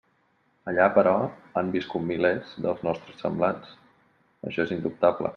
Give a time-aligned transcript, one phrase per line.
[0.69, 1.11] Allà, però,
[1.61, 3.75] han viscut milers dels nostres semblants;
[4.49, 5.29] això és indubtable.